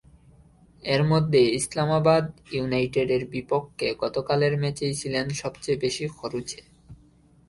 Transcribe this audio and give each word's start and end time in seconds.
এর 0.83 1.01
মধ্যে 1.03 1.41
ইসলামাবাদ 1.59 2.25
ইউনাইটেডের 2.51 3.23
বিপক্ষে 3.25 3.87
গতকালের 3.99 4.53
ম্যাচেই 4.57 4.93
ছিলেন 4.93 5.25
সবচেয়ে 5.41 5.81
বেশি 5.81 6.05
খরুচে। 6.17 6.59